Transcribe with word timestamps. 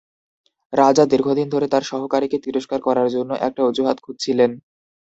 রাজা 0.73 1.03
দীর্ঘদিন 1.05 1.47
ধরে 1.49 1.67
তার 1.67 1.83
সহকারীকে 1.83 2.37
তিরস্কার 2.45 2.79
করার 2.81 3.07
জন্য 3.09 3.31
একটা 3.47 3.61
অজুহাত 3.63 3.97
খুঁজছিলেন। 4.01 4.51